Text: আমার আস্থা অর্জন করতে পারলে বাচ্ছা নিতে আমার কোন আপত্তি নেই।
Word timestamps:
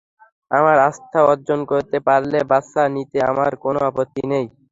আমার 0.51 0.77
আস্থা 0.87 1.19
অর্জন 1.31 1.59
করতে 1.71 1.97
পারলে 2.07 2.39
বাচ্ছা 2.51 2.83
নিতে 2.95 3.17
আমার 3.31 3.51
কোন 3.63 3.75
আপত্তি 3.89 4.23
নেই। 4.31 4.45